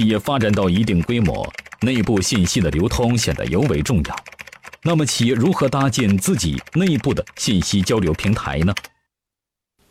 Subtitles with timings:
[0.00, 1.46] 企业发展到一定规模，
[1.82, 4.16] 内部信息的流通显得尤为重要。
[4.82, 8.74] 那么，企业如何搭建自己内部的信息交流平台呢？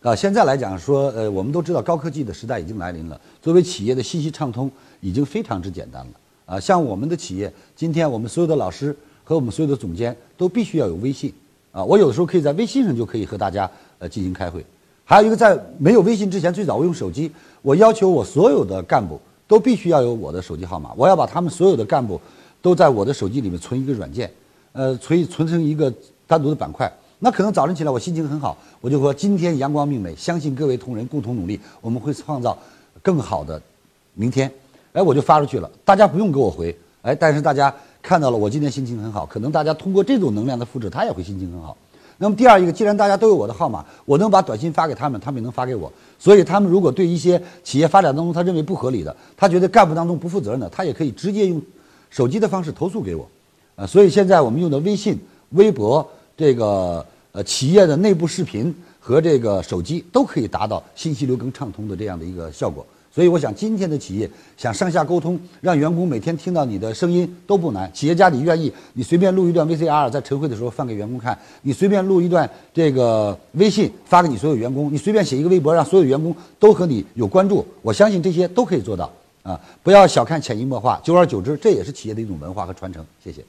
[0.00, 3.20] 啊，现在来讲说，呃，我们都知道高科技的时代已经来临了。
[3.42, 4.70] 作为企业的信息畅通
[5.02, 6.12] 已经非常之简单了。
[6.46, 11.30] 啊，像我们的企业，今天我们所有的老师和我们所有的总监都必须要有微信。
[11.70, 14.64] 啊，我有的时候可以在微信上就可以和大家呃进行开会。
[15.04, 17.30] 还有一个，在没有微信之前，最早我用手机，
[17.60, 22.20] 我要求我所有的干部都必须要有我的手机号码，我要把他们所有的干部
[22.62, 24.30] 都在我的手机里面存一个软件。
[24.72, 25.92] 呃，存存成一个
[26.26, 26.92] 单独的板块。
[27.18, 32.56] 那可能早晨起来我心情很好，我就说今天阳光明媚，相信各位同仁共同努力，我们会创造
[33.02, 33.60] 更好的
[34.14, 34.48] 明天。
[34.92, 36.76] 哎，我就发出去了，大家不用给我回。
[37.02, 41.76] 哎，但是大家看到了我今天心情很好，可能大家通过这种能量的复制，他也会心情很好。
[42.20, 45.90] 那么第二一个，既然大家都有我的号码，我能把短信发给他们，他们也能发给我。
[46.18, 51.62] 所以他们如果对一些企业发展当中他认为不合理的，他觉得干部当中不负责任的，他也可以直接用
[52.10, 53.28] 手机的方式投诉给我。
[53.76, 55.16] 啊，所以现在我们用的微信、
[55.50, 56.04] 微博，
[56.36, 62.84] 这个呃企业的内部视频和这个手机都可以达到信息流更畅通的这样的一个效果。
[63.18, 67.92] 所以我想，今天的企业想上下沟通，让员工每天听到你的声音都不难。
[67.92, 77.66] 企业家你愿意，你随便录一段 VCR，在晨会的时候放给员工看；你随便录一段这个微信发给你所有员工；你随便写一个微博，让所有员工都和你有关注。
[77.82, 79.10] 我相信这些都可以做到
[79.42, 79.60] 啊！
[79.82, 83.04] 不要小看潜移默化，久而久之，这也是企业的一种文化和传承。
[83.24, 83.44] 谢谢。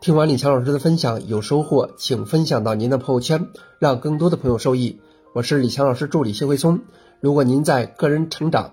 [0.00, 3.46] 听完李强老师的分享，有收获，请分享到您的朋友圈，
[3.78, 4.98] 让更多的朋友受益。
[5.32, 6.80] 我是李强老师助理谢慧松。
[7.20, 8.72] 如果您在个人成长、